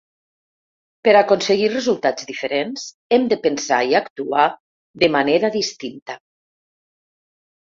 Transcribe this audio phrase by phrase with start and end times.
[1.07, 2.85] Per aconseguir resultats diferents,
[3.17, 4.47] hem de pensar i actuar
[5.05, 6.19] de manera distinta.